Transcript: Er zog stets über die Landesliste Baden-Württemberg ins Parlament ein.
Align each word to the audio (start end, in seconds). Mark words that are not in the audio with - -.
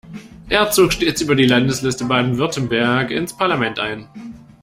Er 0.49 0.71
zog 0.71 0.93
stets 0.93 1.21
über 1.21 1.35
die 1.35 1.45
Landesliste 1.45 2.05
Baden-Württemberg 2.05 3.11
ins 3.11 3.37
Parlament 3.37 3.77
ein. 3.77 4.09